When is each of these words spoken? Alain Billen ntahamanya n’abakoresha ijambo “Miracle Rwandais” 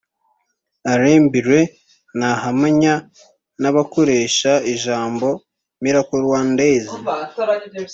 Alain 0.91 1.23
Billen 1.31 1.69
ntahamanya 2.17 2.93
n’abakoresha 3.61 4.51
ijambo 4.73 5.27
“Miracle 5.83 6.21
Rwandais” 6.25 6.87